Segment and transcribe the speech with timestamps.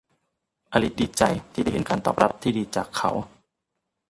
[0.71, 1.23] อลิซดีใจ
[1.53, 3.11] ที่ได้เห็นการตอบรับที่ดีจากเขา